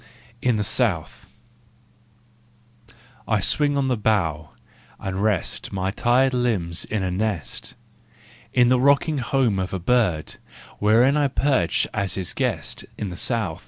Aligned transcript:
IN 0.41 0.55
THE 0.55 0.63
SOUTH* 0.63 1.27
I 3.27 3.39
swing 3.39 3.77
on 3.77 3.91
a 3.91 3.95
bough, 3.95 4.49
and 4.99 5.21
rest 5.21 5.71
My 5.71 5.91
tired 5.91 6.33
limbs 6.33 6.85
in 6.85 7.03
a 7.03 7.11
nest, 7.11 7.75
* 8.13 8.23
In 8.51 8.69
the 8.69 8.79
rocking 8.81 9.19
home 9.19 9.59
of 9.59 9.75
a 9.75 9.79
bird, 9.79 10.37
Wherein 10.79 11.17
I 11.17 11.27
perch 11.27 11.87
as 11.93 12.15
his 12.15 12.33
guest, 12.33 12.83
In 12.97 13.09
the 13.09 13.15
South! 13.15 13.59